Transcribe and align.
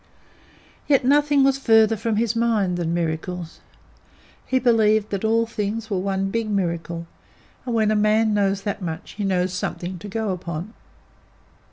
Yet 0.87 1.05
nothing 1.05 1.43
was 1.43 1.59
farther 1.59 1.95
from 1.95 2.15
his 2.15 2.35
mind 2.35 2.77
than 2.77 2.91
miracles. 2.91 3.59
He 4.47 4.57
believed 4.57 5.11
that 5.11 5.23
all 5.23 5.45
things 5.45 5.91
were 5.91 5.99
one 5.99 6.31
big 6.31 6.49
Miracle, 6.49 7.05
and 7.67 7.75
when 7.75 7.91
a 7.91 7.95
man 7.95 8.33
knows 8.33 8.63
that 8.63 8.81
much 8.81 9.11
he 9.11 9.23
knows 9.23 9.53
something 9.53 9.99
to 9.99 10.07
go 10.07 10.31
upon. 10.31 10.73